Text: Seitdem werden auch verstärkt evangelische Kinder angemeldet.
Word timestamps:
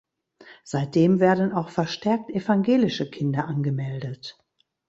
Seitdem 0.63 1.19
werden 1.19 1.51
auch 1.51 1.69
verstärkt 1.69 2.31
evangelische 2.31 3.07
Kinder 3.11 3.45
angemeldet. 3.47 4.39